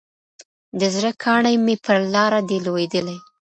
د 0.79 0.81
زړه 0.95 1.11
كاڼى 1.23 1.53
مي 1.65 1.75
پر 1.85 1.97
لاره 2.13 2.39
دى 2.49 2.57
لــوېـدلى 2.65 3.17